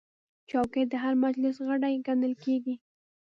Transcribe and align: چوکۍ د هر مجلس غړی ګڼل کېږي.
چوکۍ 0.49 0.83
د 0.91 0.93
هر 1.03 1.13
مجلس 1.25 1.55
غړی 1.67 1.95
ګڼل 2.07 2.33
کېږي. 2.43 2.75